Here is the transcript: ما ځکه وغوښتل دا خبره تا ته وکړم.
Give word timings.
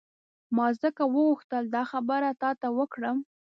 ما 0.55 0.67
ځکه 0.81 1.03
وغوښتل 1.07 1.63
دا 1.75 1.83
خبره 1.91 2.29
تا 2.41 2.51
ته 2.61 2.67
وکړم. 2.77 3.17